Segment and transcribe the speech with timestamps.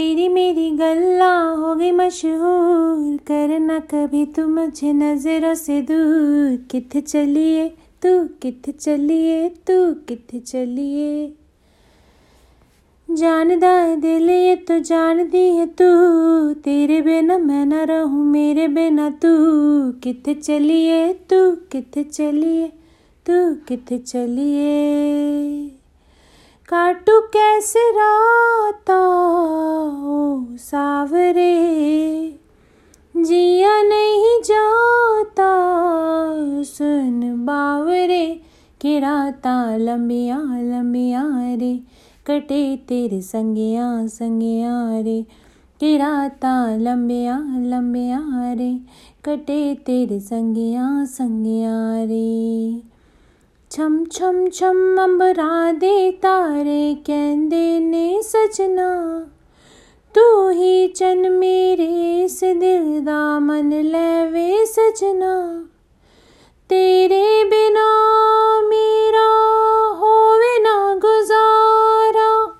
[0.00, 7.68] तेरी मेरी गल्ला हो गई मशहूर करना कभी तू मुझे नज़रों से दूर। कित चलिए
[8.02, 11.32] तू, कित चलिए तू, कित चलिए।
[13.10, 15.90] जानदा है दिल ये तो जान दी है तू।
[16.54, 19.28] तेरे बिना मैं ना रहूँ, मेरे बिना तू।
[19.92, 22.72] कित चलिए तू, कित चलिए
[23.26, 25.70] तू, कित चलिए।
[26.68, 28.96] काटू कैसे राता
[30.60, 31.54] सावरे,
[33.16, 35.52] जिया नहीं जाता
[36.62, 38.40] सुन बावरे,
[38.80, 41.80] कि राता लंबिया लंबिया रे,
[42.26, 45.22] कटे तेरे संगिया संगिया रे,
[45.80, 48.80] कि राता लंबिया लंबिया रे,
[49.24, 52.82] कटे तेरे संगिया संगिया रे।
[53.70, 58.90] छम छम छम अंबरा दे तारे, कहंदे ने सजना
[60.14, 65.64] तू ही चन मेरे से दिल दा मन लैवे सजना।
[66.68, 67.88] तेरे बिना
[68.60, 69.28] मेरा
[69.98, 72.58] होवे ना गुजारा।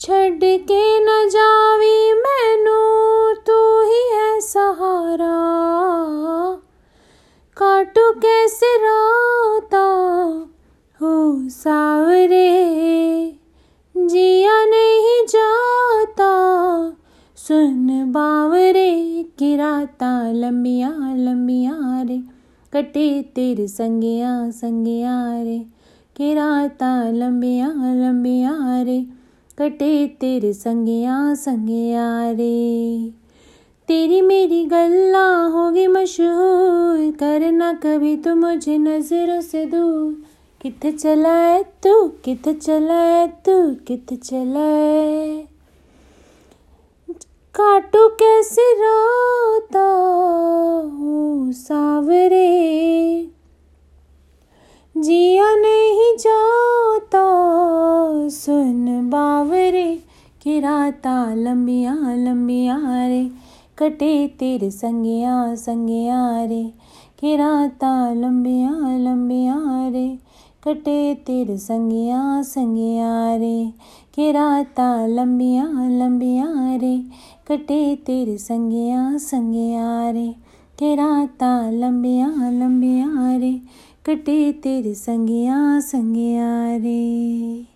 [0.00, 2.80] छड़ के न जावी मैनू,
[3.34, 5.36] तू ही है सहारा।
[7.56, 8.95] काटू कैसे राता
[17.48, 22.22] सुन बावरे कि राता लंबिया लंबिया रे,
[22.72, 25.58] कटे तेरे संगिया संगिया रे,
[26.16, 29.06] कि राता लंबिया लंबिया रे,
[29.58, 33.10] कटे तेरे संगिया संगिया रे।
[33.88, 40.22] तेरी मेरी गल्ला होगी मशहूर करना कभी तू मुझे नज़रों से दूर।
[40.62, 45.55] कित चला है तू, कित चला है तू, कित चला है?
[47.60, 49.88] काटू कैसे रोता
[50.94, 52.52] हूँ सावरे।
[54.96, 57.24] जिया नहीं जाता
[58.28, 60.02] सुन बावरे
[60.42, 63.30] कि राता लंबिया लंबिया रे,
[63.78, 66.72] कटे तेरे संगिया संगिया रे।
[67.20, 70.18] कि राता लंबिया लंबिया रे,
[70.64, 73.72] कटे तेरे संगिया संगिया रे।
[74.14, 77.02] कि राता लंबिया लंबिया रे
[77.46, 80.34] कटे तेरे संगिया संगिया रे,
[80.78, 83.60] के राता लंबिया लंबिया रे,
[84.06, 87.66] कटे तेरे संगिया संगिया रे।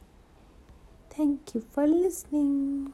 [1.12, 2.86] Thank you for listening